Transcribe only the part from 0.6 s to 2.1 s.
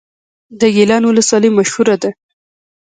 ګیلان ولسوالۍ مشهوره ده